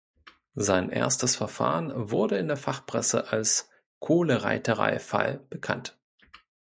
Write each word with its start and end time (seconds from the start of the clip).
Sein 0.55 0.89
erstes 0.89 1.35
Verfahren 1.35 1.91
wurde 2.09 2.39
in 2.39 2.47
der 2.47 2.57
Fachpresse 2.57 3.29
als 3.31 3.69
„Kohle-Reiterei-Fall“ 3.99 5.45
bekannt. 5.47 5.95